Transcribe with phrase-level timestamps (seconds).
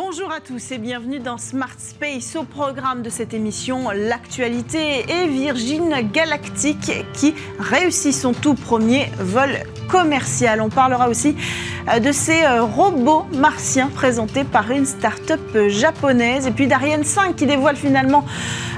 [0.00, 2.36] Bonjour à tous et bienvenue dans Smart Space.
[2.36, 9.50] Au programme de cette émission, l'actualité et Virgin Galactic qui réussit son tout premier vol
[9.88, 10.60] commercial.
[10.60, 11.34] On parlera aussi
[11.88, 17.34] euh, de ces euh, robots martiens présentés par une start-up japonaise et puis d'Ariane 5
[17.34, 18.24] qui dévoile finalement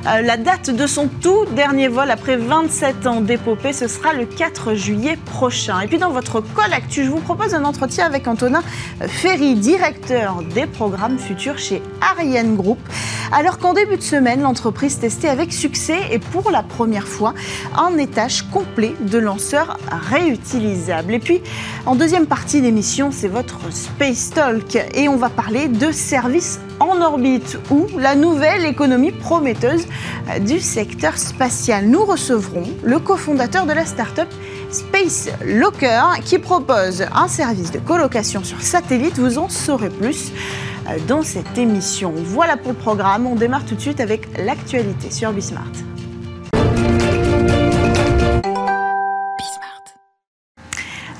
[0.06, 3.72] euh, la date de son tout dernier vol après 27 ans d'épopée.
[3.72, 5.80] Ce sera le 4 juillet prochain.
[5.80, 8.62] Et puis dans votre call actu, je vous propose un entretien avec Antonin
[9.06, 12.78] Ferry, directeur des programmes futurs chez Ariane Group.
[13.32, 17.34] Alors qu'en début de semaine, l'entreprise testait avec succès et pour la première fois
[17.76, 19.78] un étage complet de lanceurs
[20.10, 21.14] réutilisables.
[21.14, 21.40] Et puis,
[21.86, 27.00] en deuxième partie d'émission, c'est votre Space Talk et on va parler de services en
[27.00, 29.86] orbite ou la nouvelle économie prometteuse
[30.40, 31.86] du secteur spatial.
[31.86, 34.28] Nous recevrons le cofondateur de la start-up
[34.70, 39.18] Space Locker qui propose un service de colocation sur satellite.
[39.18, 40.32] Vous en saurez plus
[40.98, 42.12] dans cette émission.
[42.16, 43.26] Voilà pour le programme.
[43.26, 45.72] On démarre tout de suite avec l'actualité sur Bismart.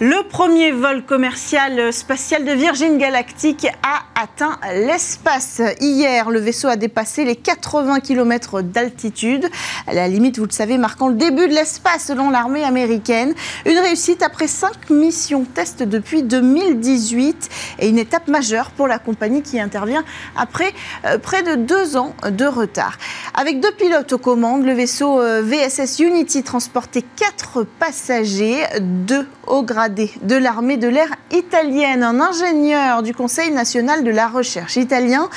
[0.03, 5.61] Le premier vol commercial spatial de Virgin Galactic a atteint l'espace.
[5.79, 9.47] Hier, le vaisseau a dépassé les 80 km d'altitude,
[9.87, 13.35] à la limite, vous le savez, marquant le début de l'espace selon l'armée américaine.
[13.67, 19.43] Une réussite après cinq missions test depuis 2018 et une étape majeure pour la compagnie
[19.43, 20.73] qui intervient après
[21.05, 22.97] euh, près de deux ans de retard.
[23.35, 29.63] Avec deux pilotes aux commandes, le vaisseau euh, VSS Unity transportait quatre passagers, deux au
[29.63, 35.29] grade de l'armée de l'air italienne, un ingénieur du Conseil national de la recherche italien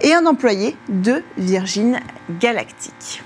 [0.00, 2.00] et un employé de Virgin
[2.40, 3.22] Galactic.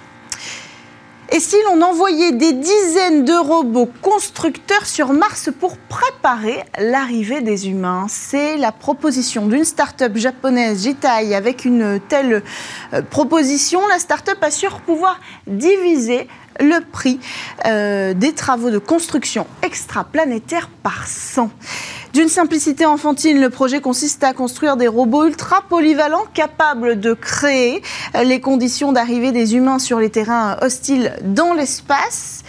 [1.33, 7.69] Et si l'on envoyait des dizaines de robots constructeurs sur Mars pour préparer l'arrivée des
[7.69, 8.07] humains?
[8.09, 11.35] C'est la proposition d'une start-up japonaise, Jitai.
[11.35, 12.45] Avec une telle
[12.93, 16.29] euh, proposition, la start-up assure pouvoir diviser
[16.61, 17.19] le prix
[17.67, 21.51] euh, des travaux de construction extraplanétaire par 100.
[22.17, 27.83] D'une simplicité enfantine, le projet consiste à construire des robots ultra polyvalents capables de créer
[28.25, 32.43] les conditions d'arrivée des humains sur les terrains hostiles dans l'espace.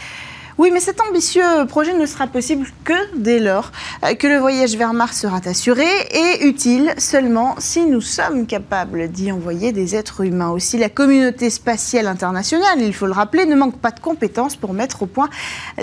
[0.58, 3.74] Oui, mais cet ambitieux projet ne sera possible que dès lors
[4.18, 9.34] que le voyage vers Mars sera assuré et utile seulement si nous sommes capables d'y
[9.34, 10.52] envoyer des êtres humains.
[10.52, 14.72] Aussi, la communauté spatiale internationale, il faut le rappeler, ne manque pas de compétences pour
[14.72, 15.28] mettre au point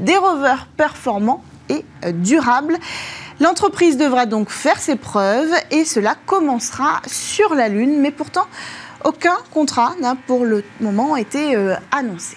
[0.01, 1.85] des rovers performants et
[2.15, 2.79] durables.
[3.41, 8.47] L'entreprise devra donc faire ses preuves et cela commencera sur la Lune, mais pourtant
[9.05, 12.37] aucun contrat n'a pour le moment été euh, annoncé.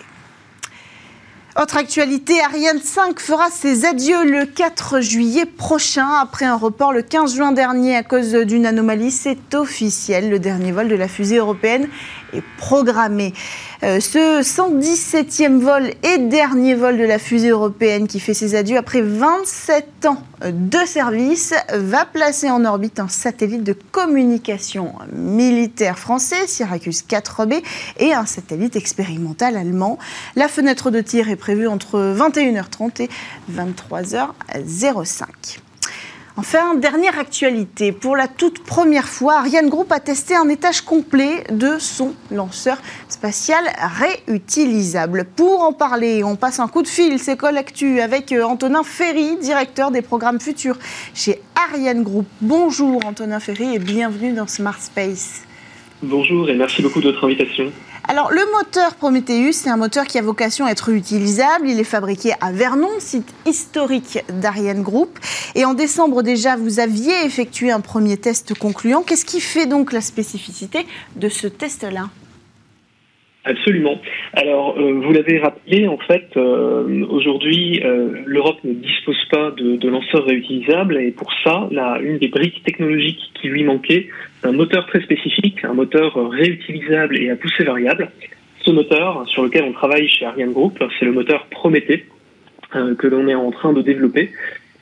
[1.60, 7.02] Autre actualité, Ariane 5 fera ses adieux le 4 juillet prochain après un report le
[7.02, 9.10] 15 juin dernier à cause d'une anomalie.
[9.10, 11.88] C'est officiel, le dernier vol de la fusée européenne
[12.34, 13.34] est programmé.
[13.84, 18.78] Euh, ce 117e vol et dernier vol de la fusée européenne qui fait ses adieux
[18.78, 26.48] après 27 ans de service va placer en orbite un satellite de communication militaire français,
[26.48, 27.62] Syracuse 4B,
[28.00, 29.98] et un satellite expérimental allemand.
[30.36, 33.10] La fenêtre de tir est prévue entre 21h30 et
[33.52, 35.60] 23h05.
[36.40, 37.92] Enfin, dernière actualité.
[37.92, 42.78] Pour la toute première fois, Ariane Group a testé un étage complet de son lanceur
[43.10, 43.64] spatial
[44.00, 45.26] réutilisable.
[45.36, 49.38] Pour en parler, on passe un coup de fil, c'est Collectu, avec euh, Antonin Ferry,
[49.38, 50.78] directeur des programmes futurs
[51.16, 52.28] chez Ariane Group.
[52.40, 55.42] Bonjour Antonin Ferry et bienvenue dans Smart Space.
[56.04, 57.72] Bonjour et merci beaucoup de votre invitation.
[58.10, 61.68] Alors, le moteur Prometheus, c'est un moteur qui a vocation à être utilisable.
[61.68, 65.20] Il est fabriqué à Vernon, site historique d'Ariane Group.
[65.56, 69.04] Et en décembre déjà, vous aviez effectué un premier test concluant.
[69.04, 70.86] Qu'est-ce qui fait donc la spécificité
[71.18, 72.06] de ce test-là?
[73.48, 73.98] Absolument.
[74.34, 79.88] Alors, euh, vous l'avez rappelé, en fait, euh, aujourd'hui, euh, l'Europe ne dispose pas de,
[79.88, 81.70] lanceurs réutilisables et pour ça,
[82.02, 84.10] une des briques technologiques qui lui manquait,
[84.44, 88.12] un moteur très spécifique, un moteur réutilisable et à poussée variable.
[88.62, 92.06] Ce moteur, sur lequel on travaille chez Ariane Group, c'est le moteur Prométhée
[92.72, 94.32] que l'on est en train de développer.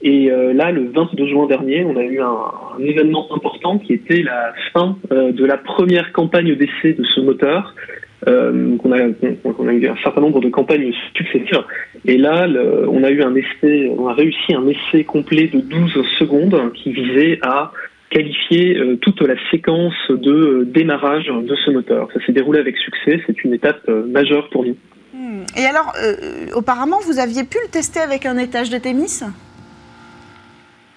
[0.01, 4.53] Et là, le 22 juin dernier, on a eu un, événement important qui était la
[4.73, 7.75] fin de la première campagne d'essai de ce moteur
[8.27, 11.63] euh, qu'on a, a eu un certain nombre de campagnes successives.
[12.05, 12.47] Et là,
[12.89, 16.91] on a eu un essai, on a réussi un essai complet de 12 secondes qui
[16.91, 17.71] visait à
[18.09, 22.09] qualifier euh, toute la séquence de euh, démarrage de ce moteur.
[22.13, 24.77] Ça s'est déroulé avec succès, c'est une étape majeure pour nous.
[25.13, 25.43] Hmm.
[25.57, 25.93] Et alors,
[26.55, 29.23] auparavant, vous aviez pu le tester avec un étage de Thémis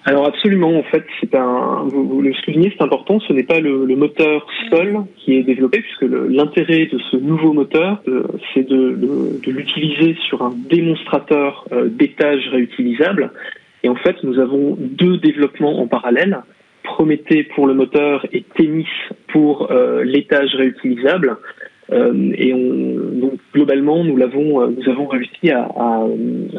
[0.09, 3.85] alors absolument, en fait, c'est un, vous, le soulignez, c'est important, ce n'est pas le,
[3.95, 8.23] moteur seul qui est développé, puisque l'intérêt de ce nouveau moteur, euh,
[8.55, 8.97] c'est de,
[9.45, 13.33] de, l'utiliser sur un démonstrateur euh, d'étage réutilisable.
[13.83, 16.41] Et en fait, nous avons deux développements en parallèle,
[16.99, 18.89] Prométhée pour le moteur et Témis
[19.33, 21.37] pour euh, l'étage réutilisable.
[21.93, 26.09] Euh, et on, donc, globalement, nous l'avons, euh, nous avons réussi à, à,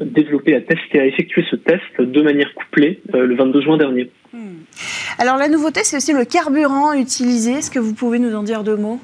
[0.05, 4.11] développer, à tester, à effectuer ce test de manière couplée euh, le 22 juin dernier.
[4.31, 4.59] Hmm.
[5.17, 7.55] Alors la nouveauté, c'est aussi le carburant utilisé.
[7.55, 9.01] Est-ce que vous pouvez nous en dire deux mots?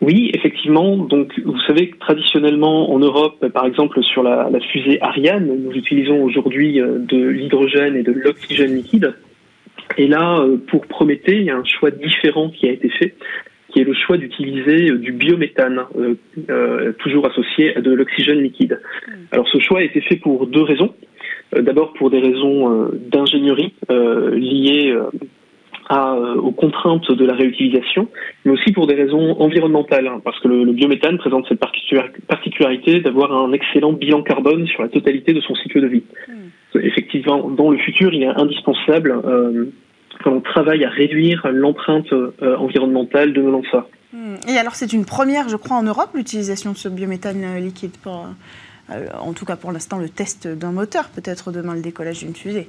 [0.00, 0.49] Oui, effectivement.
[0.66, 5.72] Donc, vous savez que traditionnellement en Europe, par exemple sur la, la fusée Ariane, nous
[5.72, 9.14] utilisons aujourd'hui de l'hydrogène et de l'oxygène liquide.
[9.98, 13.14] Et là, pour Prométhée, il y a un choix différent qui a été fait
[13.72, 16.14] qui est le choix d'utiliser euh, du biométhane, euh,
[16.50, 18.80] euh, toujours associé à de l'oxygène liquide.
[19.06, 19.12] Hmm.
[19.32, 20.94] Alors ce choix a été fait pour deux raisons.
[21.52, 24.96] D'abord pour des raisons d'ingénierie liées
[25.90, 28.08] à, aux contraintes de la réutilisation,
[28.44, 33.32] mais aussi pour des raisons environnementales, hein, parce que le, biométhane présente cette particularité d'avoir
[33.32, 36.04] un excellent bilan carbone sur la totalité de son cycle de vie.
[36.28, 36.78] Hmm.
[36.80, 39.20] Effectivement, dans le futur, il est indispensable
[40.26, 43.88] on travaille à réduire l'empreinte euh, environnementale de nos lanceurs.
[44.12, 44.36] Hmm.
[44.48, 47.96] Et alors c'est une première, je crois, en Europe, l'utilisation de ce biométhane euh, liquide
[48.02, 48.26] pour,
[48.90, 52.34] euh, en tout cas pour l'instant, le test d'un moteur, peut-être demain le décollage d'une
[52.34, 52.66] fusée.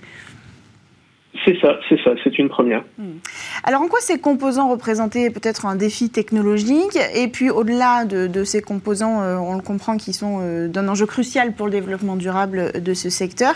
[1.46, 2.84] C'est ça, c'est ça, c'est une première.
[2.98, 3.20] Hmm.
[3.64, 6.98] Alors en quoi ces composants représentaient peut-être un défi technologique?
[7.16, 11.06] Et puis au-delà de, ces composants, euh, on le comprend, qui sont euh, d'un enjeu
[11.06, 13.54] crucial pour le développement durable de ce secteur,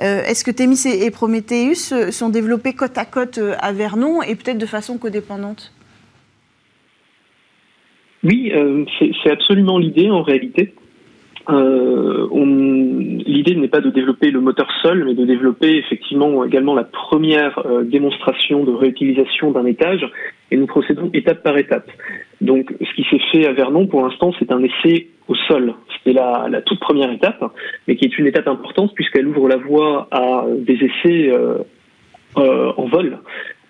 [0.00, 4.58] euh, est-ce que Thémis et, Prometheus sont développés côte à côte à Vernon et peut-être
[4.58, 5.72] de façon codépendante?
[8.22, 8.52] Oui,
[8.98, 10.74] c'est absolument l'idée en réalité.
[11.48, 12.26] Euh,
[13.26, 17.58] L'idée n'est pas de développer le moteur seul, mais de développer effectivement également la première
[17.66, 20.08] euh, démonstration de réutilisation d'un étage,
[20.50, 21.90] et nous procédons étape par étape.
[22.40, 25.74] Donc, ce qui s'est fait à Vernon, pour l'instant, c'est un essai au sol.
[26.06, 27.44] La, la, toute première étape,
[27.88, 31.58] mais qui est une étape importante puisqu'elle ouvre la voie à des essais euh,
[32.38, 33.18] euh en vol.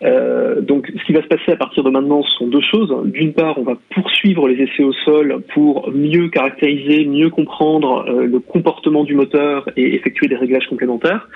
[0.03, 2.95] Euh, donc, ce qui va se passer à partir de maintenant sont deux choses.
[3.07, 8.27] D'une part, on va poursuivre les essais au sol pour mieux caractériser, mieux comprendre euh,
[8.27, 11.29] le comportement du moteur et effectuer des réglages complémentaires.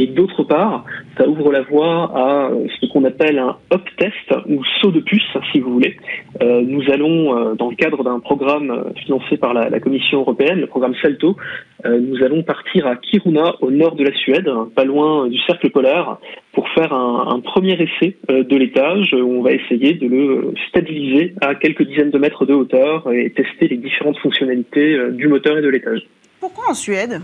[0.00, 0.84] Et d'autre part,
[1.16, 2.50] ça ouvre la voie à
[2.80, 5.96] ce qu'on appelle un hop test ou saut de puce, si vous voulez.
[6.40, 10.68] Euh, nous allons, euh, dans le cadre d'un programme financé par la, Commission européenne, le
[10.68, 11.36] programme Salto,
[11.84, 15.68] euh, nous allons partir à Kiruna, au nord de la Suède, pas loin du cercle
[15.70, 16.18] polaire,
[16.52, 21.34] pour faire un, un premier essai de l'étage où on va essayer de le stabiliser
[21.40, 25.62] à quelques dizaines de mètres de hauteur et tester les différentes fonctionnalités du moteur et
[25.62, 26.02] de l'étage.
[26.38, 27.20] Pourquoi en Suède?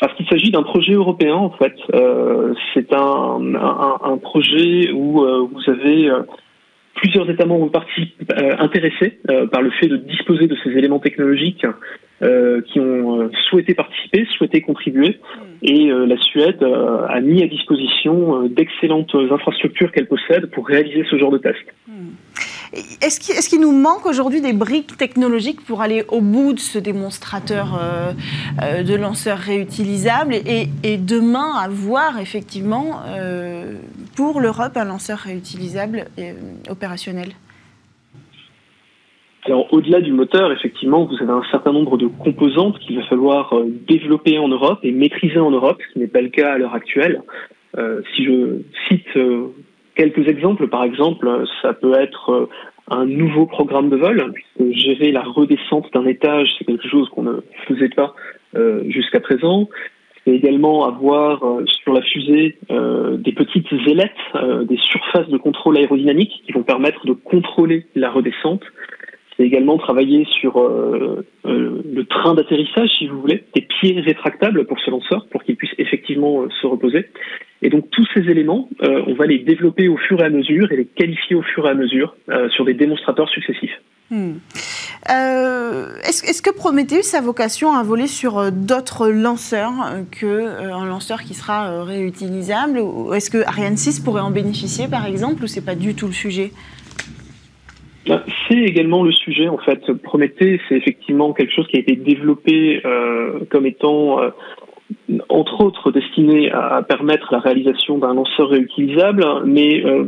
[0.00, 1.74] Parce qu'il s'agit d'un projet européen en fait.
[1.94, 6.22] Euh, c'est un, un, un, projet où euh, vous avez euh,
[6.94, 9.20] plusieurs États membres euh, intéressés
[9.52, 11.64] par le fait de disposer de ces éléments technologiques
[12.66, 15.18] qui ont souhaité participer, souhaité contribuer.
[15.18, 15.40] Hmm.
[15.62, 21.30] Et la Suède a mis à disposition d'excellentes infrastructures qu'elle possède pour réaliser ce genre
[21.30, 21.64] de test.
[22.72, 27.74] Est-ce qu'il nous manque aujourd'hui des briques technologiques pour aller au bout de ce démonstrateur
[27.74, 28.12] euh,
[28.62, 33.74] euh, de lanceurs réutilisables et, demain avoir effectivement euh,
[34.14, 36.04] pour l'Europe un lanceur réutilisable
[36.68, 37.30] opérationnel?
[39.46, 43.52] Alors au-delà du moteur, effectivement, vous avez un certain nombre de composantes qu'il va falloir
[43.88, 46.74] développer en Europe et maîtriser en Europe, ce qui n'est pas le cas à l'heure
[46.74, 47.22] actuelle.
[48.14, 49.08] si je cite
[50.00, 51.28] quelques exemples, par exemple,
[51.60, 52.48] ça peut être euh,
[52.88, 57.22] un nouveau programme de vol, puisque gérer la redescente d'un étage, c'est quelque chose qu'on
[57.22, 58.14] ne faisait pas
[58.56, 59.68] euh, jusqu'à présent.
[60.24, 64.24] C'est également avoir euh, sur la fusée des petites ailettes,
[64.68, 68.62] des surfaces de contrôle aérodynamique qui vont permettre de contrôler la redescente.
[69.40, 70.60] Également travailler sur
[71.44, 75.72] le train d'atterrissage, si vous voulez, des pieds rétractables pour ce lanceur, pour qu'il puisse
[75.78, 77.06] effectivement se reposer.
[77.62, 80.72] Et donc tous ces éléments, euh, on va les développer au fur et à mesure
[80.72, 83.82] et les qualifier au fur et à mesure euh, sur des démonstrateurs successifs.
[84.10, 84.34] Hmm.
[85.10, 89.72] Euh, est-ce, que Prometheus a vocation à voler sur d'autres lanceurs
[90.10, 95.44] qu'un lanceur qui sera réutilisable ou Est-ce que Ariane 6 pourrait en bénéficier par exemple
[95.44, 96.50] ou c'est pas du tout le sujet?
[98.06, 99.92] Ben, c'est également le sujet en fait.
[100.02, 102.82] Prométhée, c'est effectivement quelque chose qui a été développé
[103.50, 104.18] comme étant
[105.28, 110.04] entre autres destiné à permettre la réalisation d'un lanceur réutilisable, mais euh,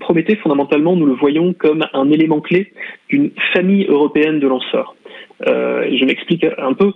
[0.00, 2.72] Prométhée, fondamentalement, nous le voyons comme un élément clé
[3.08, 4.94] d'une famille européenne de lanceurs.
[5.46, 6.92] Euh, je m'explique un peu.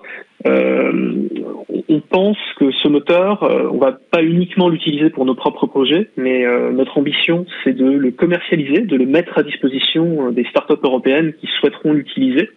[0.47, 3.43] on pense que ce moteur,
[3.73, 8.11] on va pas uniquement l'utiliser pour nos propres projets, mais notre ambition, c'est de le
[8.11, 12.49] commercialiser, de le mettre à disposition des startups européennes qui souhaiteront l'utiliser.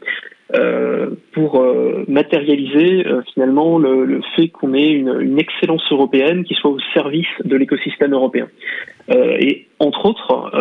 [0.56, 6.44] Euh, pour euh, matérialiser euh, finalement le, le fait qu'on ait une, une, excellence européenne
[6.44, 8.48] qui soit au service de l'écosystème européen.
[9.10, 10.52] et entre autres,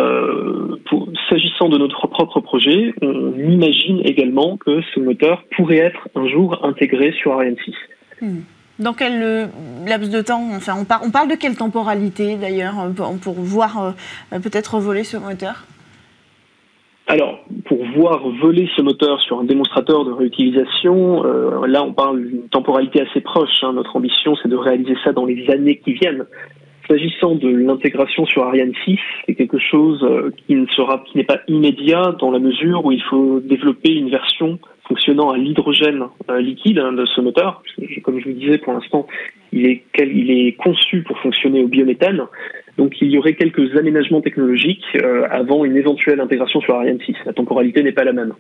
[1.29, 6.65] s'agissant de notre propre projet, on imagine également que ce moteur pourrait être un jour
[6.65, 7.75] intégré sur Ariane 6.
[8.23, 8.41] Hmm.
[8.79, 9.51] Dans quel
[9.87, 13.95] laps de temps enfin, on, on parle de quelle temporalité d'ailleurs pour, pour voir
[14.31, 15.67] peut-être voler ce moteur?
[17.07, 17.41] Alors,
[17.73, 22.49] pour voir voler ce moteur sur un démonstrateur de réutilisation, euh, là on parle d'une
[22.51, 23.49] temporalité assez proche.
[23.63, 23.73] Hein.
[23.73, 26.27] Notre ambition, c'est de réaliser ça dans les années qui viennent.
[26.87, 31.25] S'agissant de l'intégration sur Ariane 6, c'est quelque chose euh, qui ne sera, qui n'est
[31.25, 36.43] pas immédiat dans la mesure où il faut développer une version fonctionnant à l'hydrogène euh,
[36.43, 37.63] liquide hein, de ce moteur.
[38.03, 39.07] Comme je vous disais, pour l'instant,
[39.53, 42.23] il est, conçu pour fonctionner au biométhane.
[42.79, 47.15] Donc il y aurait quelques aménagements technologiques euh, avant une éventuelle intégration sur Ariane 6.
[47.27, 48.33] La temporalité n'est pas la même.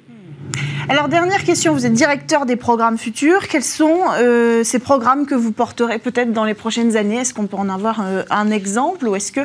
[0.88, 3.46] Alors dernière question, vous êtes directeur des programmes futurs.
[3.48, 7.16] Quels sont euh, ces programmes que vous porterez peut-être dans les prochaines années?
[7.16, 9.06] Est-ce qu'on peut en avoir euh, un exemple?
[9.06, 9.40] Ou est-ce que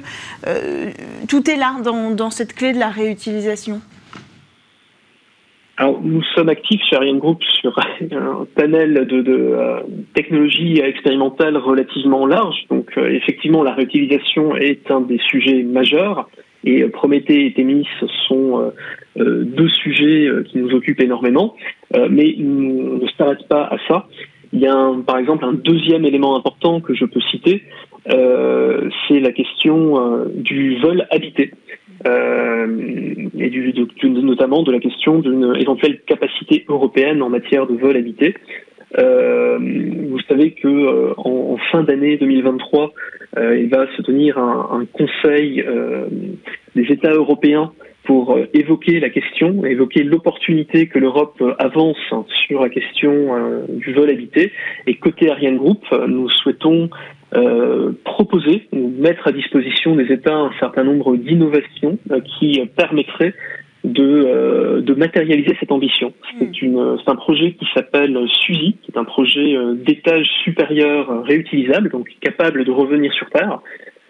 [1.27, 3.81] tout est là dans cette clé de la réutilisation?
[5.79, 7.77] Alors, nous sommes actifs chez Ariane Group sur
[8.11, 9.79] un panel de, de euh,
[10.15, 12.65] technologies expérimentales relativement large.
[12.71, 16.29] Donc, euh, effectivement, la réutilisation est un des sujets majeurs.
[16.63, 17.87] Et euh, Prométhée et Thémis
[18.27, 18.71] sont
[19.15, 21.55] deux sujets qui nous occupent énormément.
[22.09, 24.07] mais on ne s'arrête pas à ça.
[24.53, 27.63] Il y a, par exemple, un deuxième élément important que je peux citer,
[28.07, 35.55] c'est la question du vol habité euh, et du, de, notamment de la question d'une
[35.59, 38.35] éventuelle capacité européenne en matière de vol habité.
[38.97, 39.57] Euh,
[40.09, 42.93] vous savez que euh, en, fin d'année 2023,
[43.37, 46.05] euh, il va se tenir un, conseil euh,
[46.75, 47.71] des États européens
[48.05, 51.97] pour évoquer la question, évoquer l'opportunité que l'Europe avance
[52.47, 54.53] sur la question du vol habité.
[54.85, 56.89] Et côté Ariane Group, nous souhaitons
[57.35, 63.33] euh, proposer ou mettre à disposition des États un certain nombre d'innovations euh, qui permettraient
[63.83, 66.13] de, euh, de, matérialiser cette ambition.
[66.39, 66.45] Hmm.
[66.53, 72.63] C'est un projet qui s'appelle SUSI, qui est un projet d'étage supérieur réutilisable, donc capable
[72.63, 73.59] de revenir sur Terre,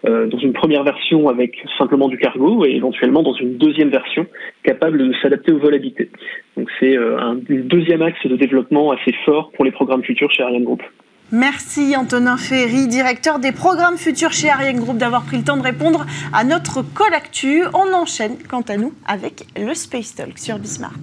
[0.04, 4.26] dans une première version avec simplement du cargo et éventuellement dans une deuxième version
[4.62, 6.08] capable de s'adapter au vol habité.
[6.56, 10.44] Donc c'est un, un deuxième axe de développement assez fort pour les programmes futurs chez
[10.44, 10.82] Ariane Group.
[11.30, 15.62] Merci Antonin Ferry, directeur des programmes futurs chez Ariane Group, d'avoir pris le temps de
[15.62, 17.64] répondre à notre call actu.
[17.74, 20.94] On enchaîne quant à nous avec le Space Talk sur Bismart.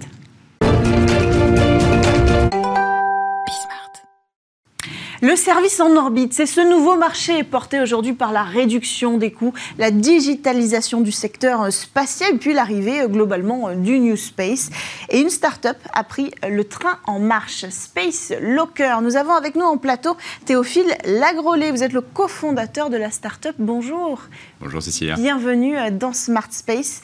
[5.22, 9.54] Le service en orbite, c'est ce nouveau marché porté aujourd'hui par la réduction des coûts,
[9.78, 14.68] la digitalisation du secteur spatial, puis l'arrivée euh, globalement euh, du New Space.
[15.08, 18.96] Et une start-up a pris le train en marche, Space Locker.
[19.02, 21.70] Nous avons avec nous en plateau Théophile Lagrolet.
[21.70, 23.56] Vous êtes le cofondateur de la start-up.
[23.58, 24.20] Bonjour.
[24.60, 25.14] Bonjour Cécilia.
[25.14, 27.00] Bienvenue euh, dans Smart Space.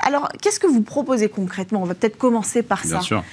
[0.00, 1.82] Alors, qu'est-ce que vous proposez concrètement?
[1.82, 2.88] On va peut-être commencer par ça.
[2.88, 3.24] Bien sûr.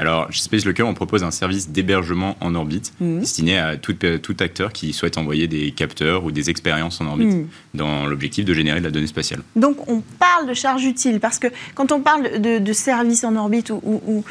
[0.00, 3.18] Alors, chez Space Locker, on propose un service d'hébergement en orbite mmh.
[3.18, 7.34] destiné à tout, tout, acteur qui souhaite envoyer des capteurs ou des expériences en orbite
[7.34, 7.46] mmh.
[7.74, 9.42] dans l'objectif de générer de la donnée spatiale.
[9.56, 13.36] Donc, on parle de charge utile parce que quand on parle de, de services en
[13.36, 14.24] orbite ou, ou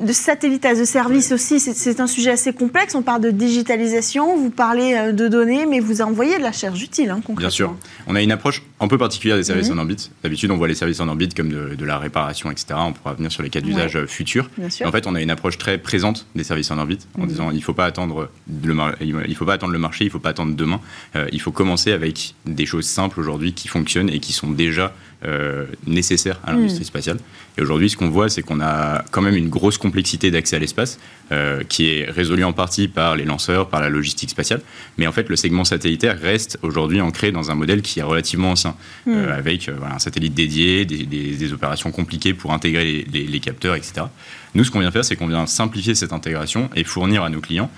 [0.00, 2.94] de satellite à de service aussi, c'est un sujet assez complexe.
[2.94, 6.82] On parle de digitalisation, vous parlez euh, de données, mais vous envoyez de la charge
[6.82, 7.36] utile, hein, concrètement.
[7.36, 7.76] Bien sûr.
[8.06, 9.78] On a une approche un peu particulière des services mhm.
[9.78, 10.10] en orbite.
[10.22, 12.74] D'habitude, on voit les services en orbite comme de, la réparation, etc.
[12.76, 14.50] On pourra venir sur les cas d'usage euh, futurs.
[14.84, 17.28] En fait, on a une approche très présente des services en orbite, en mhm.
[17.28, 18.28] disant il ne faut pas attendre
[18.64, 20.80] le il faut pas attendre le marché, il ne faut pas attendre demain.
[21.14, 24.92] Euh, il faut commencer avec des choses simples aujourd'hui qui fonctionnent et qui sont déjà
[25.24, 26.84] euh, nécessaires à l'industrie mm.
[26.84, 27.18] spatiale.
[27.56, 30.58] Et aujourd'hui, ce qu'on voit, c'est qu'on a quand même une grosse complexité d'accès à
[30.58, 30.98] l'espace,
[31.32, 34.60] euh, qui est résolue en partie par les lanceurs, par la logistique spatiale.
[34.98, 38.50] Mais en fait, le segment satellitaire reste aujourd'hui ancré dans un modèle qui est relativement
[38.50, 38.65] ancien,
[39.08, 44.06] euh, avec un satellite dédié, des, opérations compliquées pour intégrer les, capteurs, etc.
[44.54, 47.40] Nous, ce qu'on vient faire, c'est qu'on vient simplifier cette intégration et fournir à nos
[47.40, 47.70] clients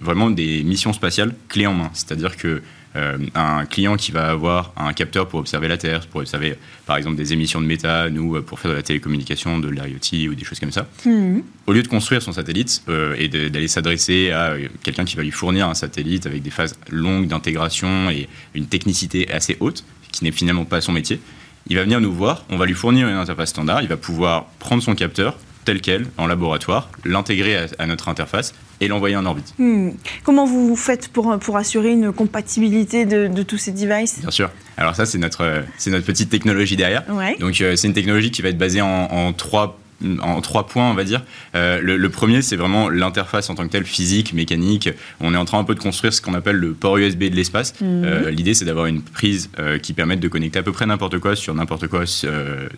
[0.00, 1.90] vraiment des missions spatiales clés en main.
[1.92, 2.62] C'est-à-dire que
[2.96, 6.96] euh, un client qui va avoir un capteur pour observer la Terre, pour observer par
[6.96, 10.34] exemple des émissions de méthane ou euh, pour faire de la télécommunication, de l'IoT ou
[10.34, 10.88] des choses comme ça.
[11.06, 11.44] Mhm.
[11.68, 15.30] Au lieu de construire son satellite euh, et d'aller s'adresser à quelqu'un qui va lui
[15.30, 20.32] fournir un satellite avec des phases longues d'intégration et une technicité assez haute, qui n'est
[20.32, 21.20] finalement pas son métier,
[21.68, 24.46] il va venir nous voir, on va lui fournir une interface standard, il va pouvoir
[24.58, 29.54] prendre son capteur, tel quel en laboratoire, l'intégrer à, notre interface et l'envoyer en orbite.
[29.58, 29.90] Hmm.
[30.24, 34.20] Comment vous faites pour, pour assurer une compatibilité de, tous ces devices?
[34.20, 34.50] Bien sûr.
[34.78, 37.04] Alors ça, c'est notre, c'est notre petite technologie derrière.
[37.38, 39.78] Donc c'est une technologie qui va être basée en, en trois
[40.22, 41.22] en trois points, on va dire.
[41.54, 44.88] Euh, le, premier, c'est vraiment l'interface en tant que telle, physique, mécanique.
[45.20, 47.36] On est en train un peu de construire ce qu'on appelle le port USB de
[47.36, 47.74] l'espace.
[47.80, 48.04] Mhm.
[48.04, 51.18] Euh, l'idée, c'est d'avoir une prise euh, qui permette de connecter à peu près n'importe
[51.18, 52.04] quoi sur n'importe quoi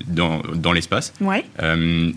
[0.09, 1.12] dans, dans l'espace.
[1.21, 1.45] Ouais.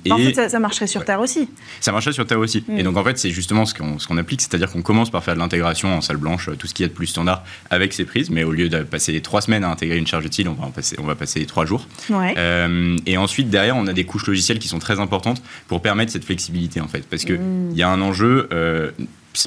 [0.05, 1.49] et en fait, ça, marcherait sur Terre aussi.
[1.79, 2.63] Ça marcherait sur Terre aussi.
[2.69, 2.83] Et mhm.
[2.83, 5.35] donc, en fait, c'est justement ce qu'on ce qu'on applique, c'est-à-dire qu'on commence par faire
[5.35, 8.29] de l'intégration en salle blanche, tout ce qui est de plus standard avec ces prises,
[8.29, 10.95] mais au lieu de passer trois semaines à intégrer une charge utile, on va, passer,
[10.99, 11.87] on va passer trois jours.
[12.09, 12.33] Ouais.
[13.05, 16.25] et ensuite, derrière, on a des couches logicielles qui sont très importante pour permettre cette
[16.25, 17.05] flexibilité en fait.
[17.09, 17.71] Parce qu'il mmh.
[17.71, 18.47] il y a un enjeu.
[18.51, 18.91] Euh,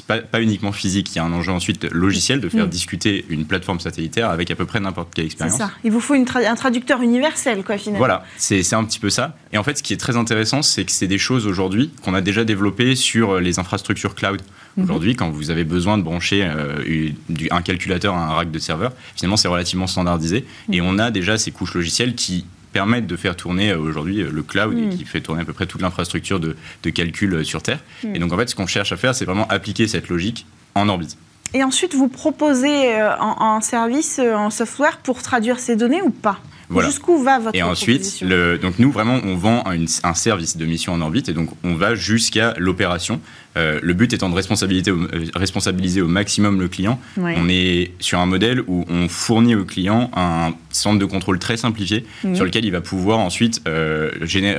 [0.05, 2.69] pas, pas, uniquement physique, il y a un enjeu ensuite logiciel de faire mmh.
[2.69, 5.57] discuter une plateforme satellitaire avec à peu près n'importe quelle expérience.
[5.57, 5.71] C'est ça.
[5.83, 7.97] Il vous faut une un traducteur universel, quoi, finalement.
[7.97, 9.35] Voilà, c'est un petit peu ça.
[9.51, 12.13] Et en fait, ce qui est très intéressant, c'est que c'est des choses aujourd'hui qu'on
[12.13, 14.41] a déjà développées sur les infrastructures cloud.
[14.77, 14.83] Mmh.
[14.83, 17.09] Aujourd'hui, quand vous avez besoin de brancher euh,
[17.49, 20.45] un calculateur à un rack de serveur, finalement, c'est relativement standardisé.
[20.71, 24.29] Et on a déjà ces couches logicielles qui permettent de faire tourner euh, aujourd'hui euh,
[24.31, 24.89] le cloud et mm.
[24.89, 26.55] qui fait tourner à peu près toute l'infrastructure de,
[26.89, 27.79] calcul euh, sur Terre.
[28.03, 28.15] Mm.
[28.15, 30.45] Et donc en fait, ce qu'on cherche à faire, c'est vraiment appliquer cette logique
[30.75, 31.17] en orbite.
[31.53, 36.39] Et ensuite, vous proposez en, service, en software, pour traduire ces données ou pas?
[36.85, 40.93] Jusqu'où va votre Et ensuite, le, donc nous vraiment, on vend un service de mission
[40.93, 43.19] en orbite et donc on va jusqu'à l'opération.
[43.55, 44.99] le but étant de responsabiliser au,
[45.35, 46.99] responsabiliser au maximum le client.
[47.17, 51.57] On est sur un modèle où on fournit au client un centre de contrôle très
[51.57, 54.11] simplifié sur lequel il va pouvoir ensuite euh,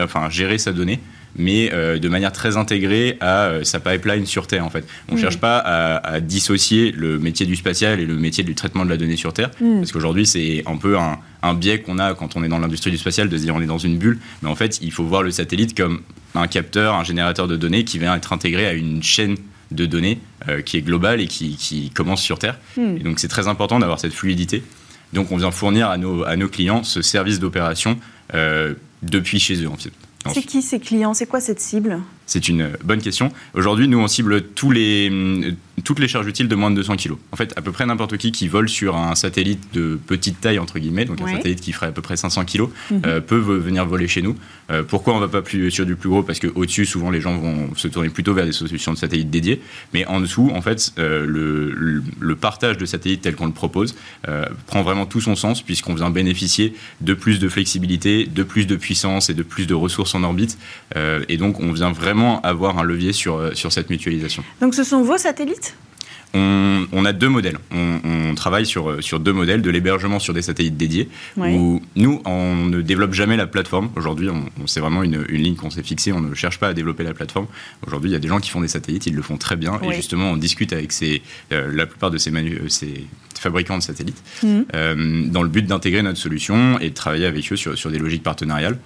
[0.02, 1.00] enfin, gérer sa donnée
[1.36, 4.86] mais euh, de manière très intégrée à euh, sa pipeline sur Terre en fait.
[5.08, 8.84] On ne cherche pas à, dissocier le métier du spatial et le métier du traitement
[8.84, 9.78] de la donnée sur Terre, mm.
[9.78, 12.98] parce qu'aujourd'hui c'est un peu un, biais qu'on a quand on est dans l'industrie du
[12.98, 15.22] spatial de se dire on est dans une bulle, mais en fait il faut voir
[15.22, 16.02] le satellite comme
[16.34, 19.36] un capteur, un générateur de données qui vient être intégré à une chaîne
[19.70, 20.18] de données
[20.48, 22.58] euh, qui est globale et qui, commence sur Terre.
[22.76, 22.96] Mm.
[22.96, 24.62] Et donc c'est très important d'avoir cette fluidité.
[25.12, 27.98] Donc on vient fournir à nos, à nos clients ce service d'opération
[29.02, 29.90] depuis chez eux en fait.
[30.32, 31.14] C'est qui ces clients?
[31.14, 32.00] C'est quoi cette cible?
[32.30, 33.32] C'est une bonne question.
[33.54, 35.10] Aujourd'hui, nous, on cible tous les,
[35.82, 37.14] toutes les charges utiles de moins de 200 kg.
[37.32, 40.60] En fait, à peu près n'importe qui qui vole sur un satellite de petite taille,
[40.60, 43.02] entre guillemets, donc un satellite qui ferait à peu près 500 kg, mhm.
[43.04, 44.36] euh, peut venir voler chez nous.
[44.70, 46.22] Euh, pourquoi on ne va pas plus sur du plus gros?
[46.22, 49.60] Parce qu'au-dessus, souvent, les gens vont se tourner plutôt vers des solutions de satellites dédiées.
[49.92, 53.96] Mais en dessous, en fait, euh, le, le, partage de satellites tel qu'on le propose
[54.66, 58.76] prend vraiment tout son sens, puisqu'on vient bénéficier de plus de flexibilité, de plus de
[58.76, 60.58] puissance et de plus de ressources en orbite.
[61.28, 64.44] et donc, on vient vraiment avoir un levier sur, sur cette mutualisation.
[64.60, 65.74] Donc, ce sont vos satellites?
[66.32, 67.58] On, a deux modèles.
[67.72, 72.54] On, travaille sur, sur deux modèles, de l'hébergement sur des satellites dédiés, où nous, on
[72.66, 73.90] ne développe jamais la plateforme.
[73.96, 74.28] Aujourd'hui,
[74.66, 77.46] c'est vraiment une, ligne qu'on s'est fixée, on ne cherche pas à développer la plateforme.
[77.86, 79.78] Aujourd'hui, il y a des gens qui font des satellites, ils le font très bien,
[79.82, 83.06] et justement, on discute avec euh, la plupart de ces, euh, ces
[83.38, 84.64] fabricants de satellites, mhm.
[84.74, 87.98] euh, dans le but d'intégrer notre solution et de travailler avec eux sur, sur des
[87.98, 88.78] logiques partenariales.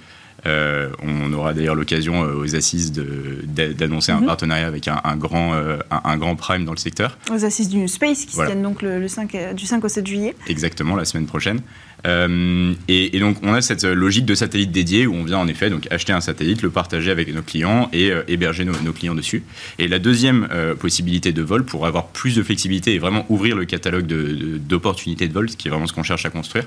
[0.46, 4.26] Euh, on aura d'ailleurs l'occasion euh, aux assises d'annoncer un mhm.
[4.26, 7.18] partenariat avec un, grand, euh, un, grand prime dans le secteur.
[7.32, 10.36] Aux assises du Space qui se tiennent donc le, 5, du 5 au 7 juillet.
[10.46, 11.60] Exactement, la semaine prochaine.
[12.04, 15.86] Et, donc on a cette logique de satellite dédié où on vient en effet donc
[15.90, 19.42] acheter un satellite, le partager avec nos clients et héberger nos, clients dessus.
[19.78, 23.64] Et la deuxième possibilité de vol pour avoir plus de flexibilité et vraiment ouvrir le
[23.64, 26.66] catalogue d'opportunités de, de, vol, ce qui est vraiment ce qu'on cherche à construire,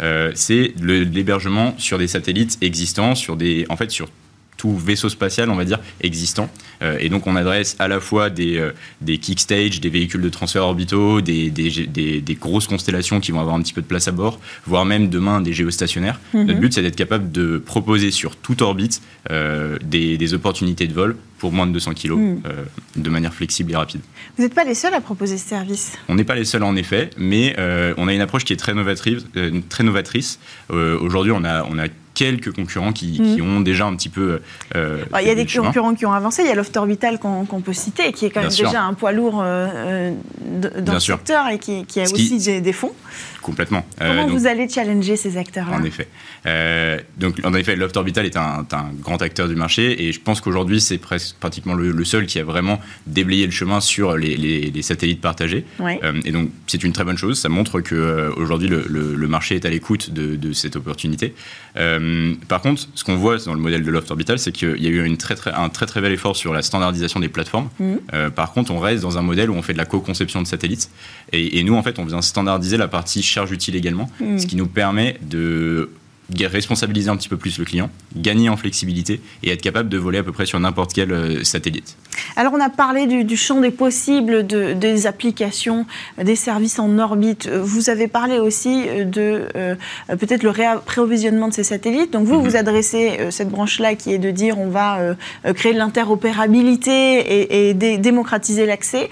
[0.00, 4.08] euh, c'est l'hébergement sur des satellites existants, sur des, en fait, sur
[4.58, 6.50] tout vaisseau spatial, on va dire, existant.
[6.82, 10.28] Euh, et donc, on adresse à la fois des, euh, des kickstage, des véhicules de
[10.28, 14.12] transfert orbitaux, des, des, grosses constellations qui vont avoir un petit peu de place à
[14.12, 16.20] bord, voire même demain des géostationnaires.
[16.34, 16.44] Mhm.
[16.44, 21.52] Notre but, c'est d'être capable de proposer sur toute orbite des, opportunités de vol pour
[21.52, 22.64] moins de 200 kg euh,
[22.96, 24.00] de manière flexible et rapide.
[24.36, 26.76] Vous n'êtes pas les seuls à proposer ce service On n'est pas les seuls en
[26.76, 29.24] effet, mais euh, on a une approche qui est très novatrice.
[29.36, 30.38] Euh, très novatrice.
[30.68, 31.86] Aujourd'hui, on a, on a
[32.18, 33.42] quelques concurrents qui, hmm.
[33.42, 34.40] ont déjà un petit peu.
[34.74, 36.42] il y a des concurrents qui ont avancé.
[36.42, 39.12] Il y a Loft Orbital qu'on peut citer, qui est quand même déjà un poids
[39.12, 39.44] lourd
[40.58, 42.92] dans le secteur et qui, a aussi des, fonds.
[43.42, 43.86] Complètement.
[43.98, 46.08] Comment vous allez challenger ces acteurs-là En effet.
[47.18, 50.40] donc, en effet, Loft Orbital est un, un, grand acteur du marché et je pense
[50.40, 55.64] qu'aujourd'hui, c'est pratiquement le, seul qui a vraiment déblayé le chemin sur les, satellites partagés.
[55.80, 57.38] Euh, et donc, c'est une très bonne chose.
[57.38, 61.34] Ça montre qu'aujourd'hui, euh, le, le, marché est à l'écoute de, cette opportunité.
[61.76, 64.86] Euh, par contre, ce qu'on voit dans le modèle de Loft Orbital, c'est qu'il y
[64.86, 67.68] a eu une très, très, un très très bel effort sur la standardisation des plateformes.
[67.78, 68.30] Mmh.
[68.34, 70.90] par contre, on reste dans un modèle où on fait de la co-conception de satellites.
[71.32, 74.38] Et, nous, en fait, on vient standardiser la partie charge utile également, mmh.
[74.38, 75.90] ce qui nous permet de
[76.40, 80.18] responsabiliser un petit peu plus le client, gagner en flexibilité et être capable de voler
[80.18, 81.96] à peu près sur n'importe quel euh, satellite.
[82.36, 85.86] Alors on a parlé du, champ des possibles, de, des applications,
[86.22, 87.48] des services en orbite.
[87.48, 89.74] Vous avez parlé aussi de euh,
[90.08, 92.12] peut-être le prévisionnement de ces satellites.
[92.12, 92.48] Donc vous, mhm.
[92.48, 94.98] vous adressez euh, cette branche-là qui est de dire on va
[95.54, 99.08] créer de l'interopérabilité et, démocratiser l'accès.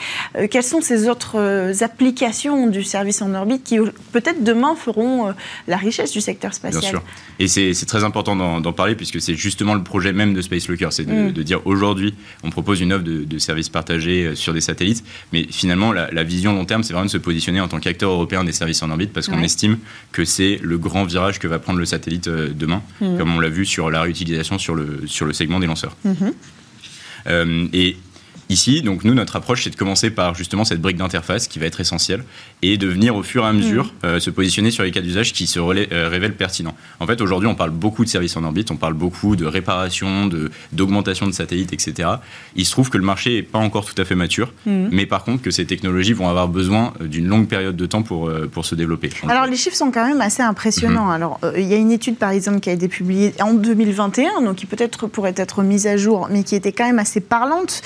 [0.50, 3.79] quelles sont ces autres applications du service en orbite qui
[4.12, 5.33] peut-être demain feront
[5.68, 6.81] la richesse du secteur spatial?
[6.81, 7.02] Bien sûr.
[7.38, 10.88] Et c'est très important d'en parler puisque c'est justement le projet même de Space Locker,
[10.90, 11.45] c'est de, mm.
[11.45, 15.92] dire aujourd'hui on propose une offre de, services partagés euh, sur des satellites, mais finalement
[15.92, 18.83] la, vision long terme c'est vraiment de se positionner en tant qu'acteur européen des services
[18.83, 19.79] en orbite parce qu'on estime
[20.12, 23.19] que c'est le grand virage que va prendre le satellite euh, demain, mm.
[23.19, 25.95] comme on l'a vu sur la réutilisation sur le, sur le segment des lanceurs.
[26.07, 26.33] Mm-hmm.
[27.29, 27.97] Euh, et
[28.48, 31.66] Ici, donc nous, notre approche, c'est de commencer par justement cette brique d'interface qui va
[31.66, 32.22] être essentielle
[32.62, 34.06] et de venir au fur et à mesure mm.
[34.06, 36.74] euh, se positionner sur les cas d'usage qui se euh, révèlent pertinents.
[37.00, 40.30] En fait, aujourd'hui, on parle beaucoup de services en orbite, on parle beaucoup de réparation,
[40.72, 42.09] d'augmentation de, satellites, etc.
[42.54, 44.88] Il se trouve que le marché n'est pas encore tout à fait mature, mm.
[44.92, 48.02] mais par contre que ces technologies vont avoir besoin euh, d'une longue période de temps
[48.02, 49.11] pour, pour se développer.
[49.28, 51.11] Alors les chiffres sont quand même assez impressionnants.
[51.11, 51.14] Mm-hmm.
[51.14, 54.56] Alors il y a une étude par exemple qui a été publiée en 2021, donc
[54.56, 57.82] qui peut-être pourrait être mise à jour, mais qui était quand même assez parlante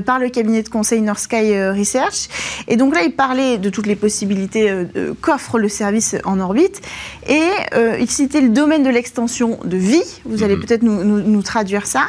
[0.00, 2.28] par le cabinet de conseil North Sky euh, Research.
[2.68, 6.80] Et donc là, il parlait de toutes les possibilités euh, qu'offre le service en orbite.
[7.28, 10.20] Et euh, il citait le domaine de l'extension de vie.
[10.24, 10.64] Vous allez mhm.
[10.64, 12.02] peut-être nous, traduire ça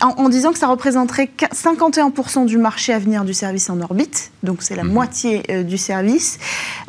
[0.00, 4.62] en, disant que ça représenterait 51% du marché à venir du service en orbite, donc
[4.62, 4.92] c'est la mhm.
[4.92, 6.38] moitié euh, du service.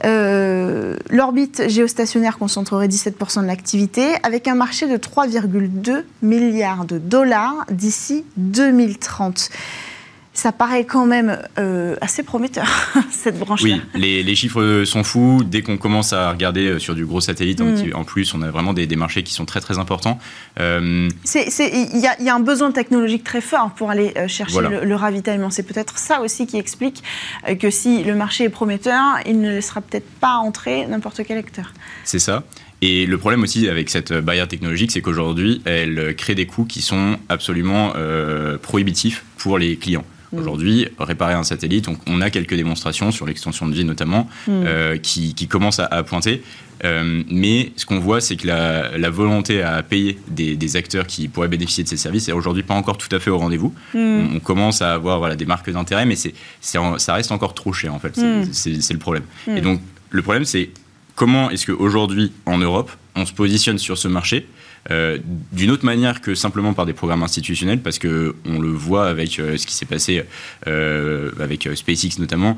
[0.06, 7.66] Euh, l'orbite géostationnaire concentrerait 17% de l'activité, avec un marché de 3,2 milliards de dollars
[7.72, 9.50] d'ici 2030
[10.40, 12.66] ça paraît quand même euh, assez prometteur,
[13.12, 13.76] cette branche-là.
[13.94, 15.44] Oui, les, chiffres sont fous.
[15.46, 17.94] Dès qu'on commence à regarder euh, sur du gros satellite, mm.
[17.94, 20.18] en plus, on a vraiment des, marchés qui sont très très importants.
[20.60, 25.50] Euh, il y, a un besoin technologique très fort pour aller chercher le, ravitaillement.
[25.50, 27.04] C'est peut-être ça aussi qui explique
[27.60, 31.74] que si le marché est prometteur, il ne laissera peut-être pas entrer n'importe quel acteur.
[32.04, 32.44] C'est ça.
[32.82, 36.82] Et le problème aussi avec cette barrière technologique, c'est qu'aujourd'hui, elle crée des coûts qui
[36.82, 37.94] sont absolument
[38.62, 40.06] prohibitifs pour les clients.
[40.32, 40.40] Mm.
[40.40, 44.52] Aujourd'hui, réparer un satellite, on, a quelques démonstrations sur l'extension de vie notamment mm.
[44.52, 46.44] euh, qui, commencent à, pointer.
[46.86, 51.48] Euh, mais ce qu'on voit, c'est que la, volonté à payer des, acteurs qui pourraient
[51.48, 53.74] bénéficier de ces services est aujourd'hui pas encore tout à fait au rendez-vous.
[53.94, 54.36] Mm.
[54.36, 57.94] On, commence à avoir voilà, des marques d'intérêt, mais c'est, ça reste encore trop cher
[57.94, 58.20] en fait.
[58.52, 59.24] C'est, le problème.
[59.48, 60.70] Et donc, le problème, c'est
[61.16, 64.48] comment est-ce qu'aujourd'hui, en Europe, on se positionne sur ce marché
[64.92, 65.18] euh,
[65.52, 69.40] d'une autre manière que simplement par des programmes institutionnels, parce que on le voit avec
[69.40, 70.24] euh, ce qui s'est passé
[70.68, 72.58] euh, avec SpaceX notamment,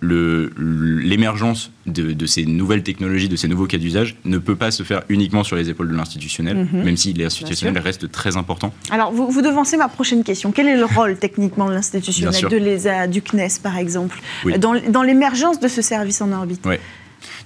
[0.00, 5.02] l'émergence de, ces nouvelles technologies, de ces nouveaux cas d'usage, ne peut pas se faire
[5.08, 6.84] uniquement sur les épaules de l'institutionnel, mhm.
[6.84, 8.72] même si l'institutionnel reste très important.
[8.90, 10.52] Alors, vous, vous, devancez ma prochaine question.
[10.52, 14.20] Quel est le rôle techniquement de l'institutionnel, de l'ESA, du CNES par exemple,
[14.58, 16.66] dans, dans l'émergence de ce service en orbite?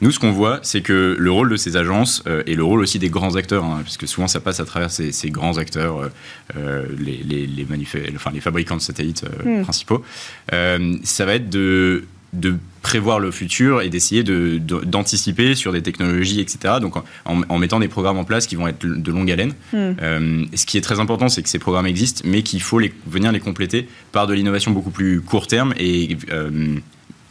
[0.00, 2.80] Nous, ce qu'on voit, c'est que le rôle de ces agences euh, et le rôle
[2.80, 6.08] aussi des grands acteurs, hein, puisque souvent ça passe à travers ces, grands acteurs, euh,
[6.56, 7.66] euh, les, les,
[8.14, 9.62] enfin, les fabricants de satellites hmm.
[9.62, 10.04] principaux,
[10.50, 16.74] ça va être de, de prévoir le futur et d'essayer d'anticiper sur des technologies, etc.
[16.80, 19.54] Donc en, mettant des programmes en place qui vont être de longue haleine.
[19.72, 20.44] Hmm.
[20.54, 23.32] ce qui est très important, c'est que ces programmes existent, mais qu'il faut les, venir
[23.32, 26.16] les compléter par de l'innovation beaucoup plus court terme et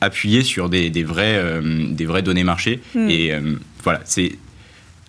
[0.06, 2.82] appuyer sur des, vrais, euh, des vraies données marché.
[2.94, 3.10] Hmm.
[3.10, 4.38] Et euh, voilà, c'est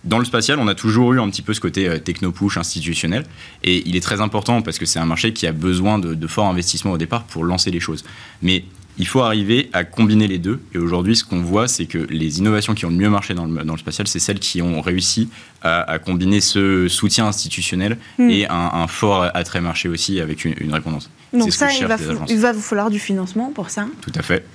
[0.04, 3.24] dans le spatial, on a toujours eu un petit peu ce côté euh, techno-push institutionnel.
[3.64, 6.46] Et il est très important parce que c'est un marché qui a besoin de, forts
[6.46, 8.04] investissements au départ pour lancer les choses.
[8.40, 8.64] Mais
[8.98, 10.60] il faut arriver à combiner les deux.
[10.74, 13.44] Et aujourd'hui, ce qu'on voit, c'est que les innovations qui ont le mieux marché dans
[13.44, 15.28] le, dans le spatial, c'est celles qui ont réussi
[15.60, 18.30] à, combiner ce soutien institutionnel hmm.
[18.30, 21.10] et un, fort attrait marché aussi avec une, une réponse.
[21.32, 21.96] Donc ça, il va,
[22.28, 24.46] il va vous falloir du financement pour ça Tout à fait.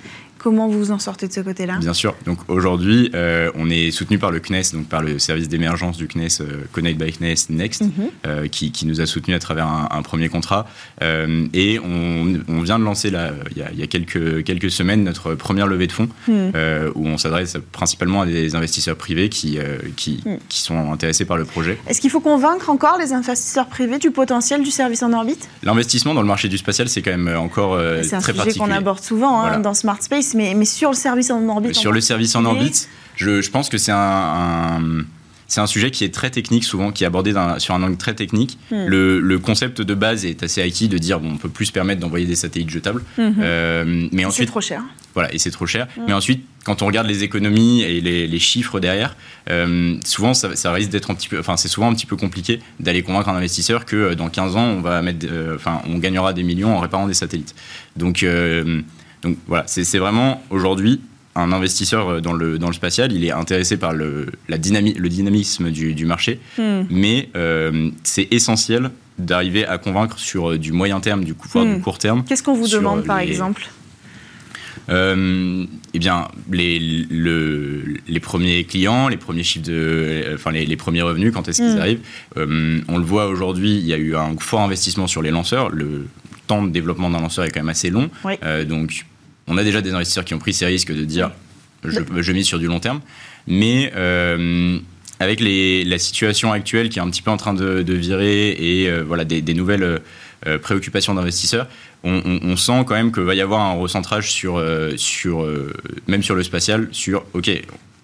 [0.42, 2.16] Comment vous vous en sortez de ce côté-là Bien sûr.
[2.26, 6.08] Donc aujourd'hui, euh, on est soutenu par le CNES, donc par le service d'émergence du
[6.08, 7.90] CNES, euh, Connect by CNES Next, mhm.
[8.26, 10.66] euh, qui, nous a soutenu à travers un, premier contrat.
[11.00, 15.86] et on, vient de lancer, là, il y a, quelques, quelques semaines, notre première levée
[15.86, 16.52] de fonds, mhm.
[16.96, 19.58] où on s'adresse principalement à des investisseurs privés qui,
[19.94, 20.38] qui, mhm.
[20.48, 21.78] qui, sont intéressés par le projet.
[21.86, 25.48] Est-ce qu'il faut convaincre encore les investisseurs privés du potentiel du service en orbite?
[25.62, 28.08] L'investissement dans le marché du spatial, c'est quand même encore très particulier.
[28.08, 31.48] C'est un sujet qu'on aborde souvent hein, dans Smart Space mais, sur le service en
[31.48, 34.80] orbite Sur le service en orbite, je, pense que c'est un,
[35.52, 38.14] c'est un sujet qui est très technique souvent, qui est abordé sur un angle très
[38.14, 38.58] technique.
[38.70, 38.86] Hmm.
[38.86, 42.00] Le, concept de base est assez acquis de dire bon, on peut plus se permettre
[42.00, 43.02] d'envoyer des satellites jetables.
[43.18, 44.82] Euh, mais ensuite, c'est trop cher.
[45.12, 45.88] Voilà, et c'est trop cher.
[45.96, 46.04] Hmm.
[46.06, 49.14] Mais ensuite, quand on regarde les économies et les, chiffres derrière,
[49.50, 52.60] euh, souvent ça, risque d'être un petit peu, enfin c'est souvent un petit peu compliqué
[52.80, 56.32] d'aller convaincre un investisseur que euh, dans 15 ans on va mettre, enfin on gagnera
[56.32, 57.54] des millions en réparant des satellites.
[57.96, 58.24] Donc
[59.22, 61.00] donc voilà, c'est vraiment aujourd'hui
[61.34, 65.08] un investisseur euh, dans le, dans le spatial, il est intéressé par le, la le
[65.08, 66.82] dynamisme du, marché, hmm.
[66.90, 71.58] mais euh, c'est essentiel d'arriver à convaincre sur euh, du moyen terme, du, coup, du
[71.58, 71.80] hmm.
[71.80, 72.24] court terme.
[72.24, 73.68] Qu'est-ce qu'on vous demande, par exemple?
[74.90, 81.32] Euh, eh bien, les, les premiers clients, les premiers chiffres de, enfin les, premiers revenus,
[81.32, 81.80] quand est-ce qu'ils hmm.
[81.80, 82.00] arrivent?
[82.36, 85.70] On le voit aujourd'hui, il y a eu un fort investissement sur les lanceurs.
[85.70, 86.08] Le
[86.48, 88.10] temps de développement d'un lanceur est quand même assez long,
[88.68, 89.06] donc
[89.46, 91.30] on a déjà des investisseurs qui ont pris ces risques de dire
[91.84, 93.00] je, mise sur du long terme.
[93.46, 94.78] Mais euh,
[95.20, 99.02] avec la situation actuelle qui est un petit peu en train de, virer et euh,
[99.02, 100.00] voilà, des, nouvelles
[100.46, 101.66] euh, préoccupations d'investisseurs,
[102.04, 104.60] on, sent quand même qu'il va y avoir un recentrage sur,
[104.96, 105.46] sur
[106.08, 107.48] même sur le spatial, sur OK,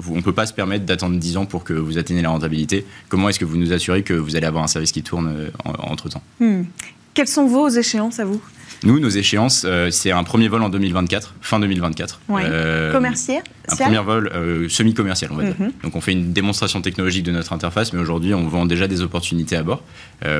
[0.09, 2.87] on ne peut pas se permettre d'attendre 10 ans pour que vous atteignez la rentabilité.
[3.09, 6.22] Comment est-ce que vous nous assurez que vous allez avoir un service qui tourne entre-temps?
[6.38, 6.62] Hmm.
[7.12, 8.40] Quelles sont vos échéances à vous?
[8.85, 12.21] Nous, nos échéances, euh, c'est un premier vol en 2024, fin 2024.
[12.31, 15.55] Euh, commercial Un premier vol euh, semi-commercial, on va dire.
[15.59, 15.73] Mhm.
[15.83, 19.03] Donc on fait une démonstration technologique de notre interface, mais aujourd'hui on vend déjà des
[19.03, 19.83] opportunités à bord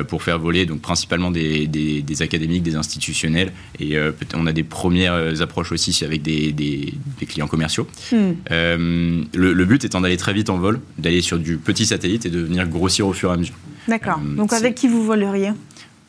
[0.07, 3.97] pour faire voler donc principalement des, des, académiques, des institutionnels, et
[4.35, 7.87] on a des premières approches aussi avec des, des clients commerciaux.
[8.11, 8.33] Hmm.
[8.49, 12.29] Le, le, but étant d'aller très vite en vol, d'aller sur du petit satellite et
[12.29, 13.55] de venir grossir au fur et à mesure.
[13.87, 14.19] D'accord.
[14.19, 15.51] donc avec qui vous voleriez?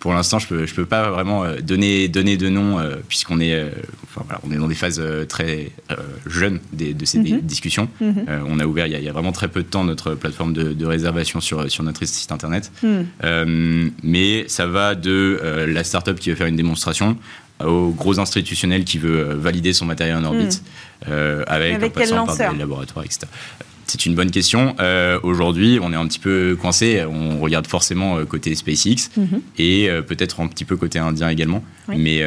[0.00, 3.38] Pour l'instant, je peux, je peux pas vraiment euh, donner, donner de nom, euh, puisqu'on
[3.38, 3.68] est, euh,
[4.04, 5.70] enfin, voilà, on est dans des phases très
[6.26, 7.42] jeunes de ces mhm.
[7.42, 7.88] discussions.
[8.00, 8.24] Mhm.
[8.46, 11.40] on a ouvert il y a, vraiment très peu de temps notre plateforme de, réservation
[11.40, 12.72] sur, sur notre site internet.
[12.82, 13.92] Mhm.
[14.02, 17.16] mais ça va de la start-up qui veut faire une démonstration
[17.62, 20.62] au gros institutionnel qui veut valider son matériel en orbite,
[21.06, 23.26] avec, avec, en passant par des laboratoires, etc.
[23.90, 24.76] C'est une bonne question.
[24.78, 27.04] Euh, aujourd'hui, on est un petit peu coincé.
[27.04, 29.42] On regarde forcément euh, côté SpaceX mhm.
[29.58, 31.64] et euh, peut-être un petit peu côté indien également.
[31.88, 32.24] Mais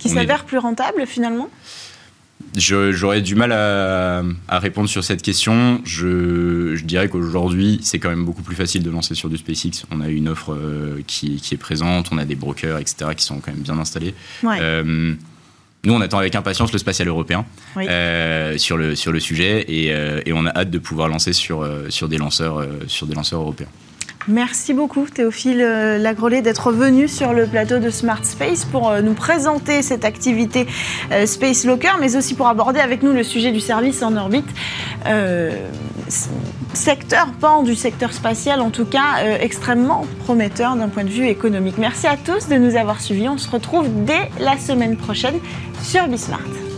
[0.00, 1.48] qui s'avère plus rentable finalement?
[2.56, 5.80] J'aurais du mal à, répondre sur cette question.
[5.84, 9.84] Je, dirais qu'aujourd'hui, c'est quand même beaucoup plus facile de lancer sur du SpaceX.
[9.92, 10.58] On a une offre
[11.06, 14.14] qui, est présente, on a des brokers, etc., qui sont quand même bien installés.
[15.84, 17.46] Nous, on attend avec impatience le spatial européen
[17.78, 21.32] euh, sur, le, sur le sujet et, euh, et, on a hâte de pouvoir lancer
[21.32, 23.68] sur, euh, sur, des, lanceurs, sur des lanceurs européens.
[24.28, 25.60] Merci beaucoup Théophile
[25.98, 30.66] Lagrolet d'être venu sur le plateau de Smart Space pour nous présenter cette activité
[31.24, 34.48] Space Locker, mais aussi pour aborder avec nous le sujet du service en orbite.
[36.74, 41.78] Secteur, pan du secteur spatial en tout cas, extrêmement prometteur d'un point de vue économique.
[41.78, 43.28] Merci à tous de nous avoir suivis.
[43.28, 45.38] On se retrouve dès la semaine prochaine
[45.82, 46.69] sur Bismart.